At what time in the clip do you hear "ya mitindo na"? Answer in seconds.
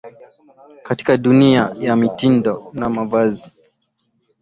1.79-2.89